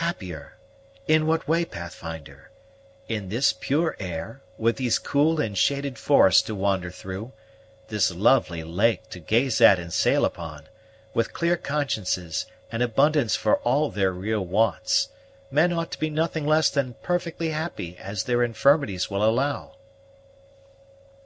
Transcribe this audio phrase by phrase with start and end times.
[0.00, 0.56] "Happier!
[1.06, 2.50] in what way, Pathfinder?
[3.06, 7.32] In this pure air, with these cool and shaded forests to wander through,
[7.88, 10.68] this lovely lake to gaze at and sail upon,
[11.12, 15.10] with clear consciences, and abundance for all their real wants,
[15.50, 19.74] men ought to be nothing less than as perfectly happy as their infirmities will allow."